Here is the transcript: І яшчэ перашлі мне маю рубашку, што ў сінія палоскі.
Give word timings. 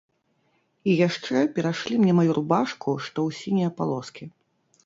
І 0.89 0.95
яшчэ 1.07 1.43
перашлі 1.59 1.99
мне 2.05 2.13
маю 2.21 2.31
рубашку, 2.39 2.97
што 3.09 3.13
ў 3.13 3.29
сінія 3.41 3.69
палоскі. 3.83 4.23